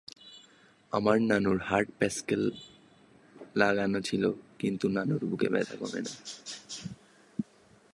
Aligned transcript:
আমার 0.93 1.17
নানুর 1.29 1.59
হার্টে 1.69 1.93
প্যাসকেল 1.99 2.43
লাগানো 3.55 3.99
ছিলো 4.07 4.29
কিন্তু 4.59 4.85
নানুর 4.95 5.23
বুকে 5.29 5.47
ব্যথা 5.53 5.75
কমে 5.81 5.99
নাই। 6.05 6.17